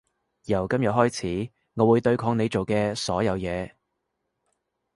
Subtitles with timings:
[0.45, 3.69] 由今日開始我會對抗你做嘅所有嘢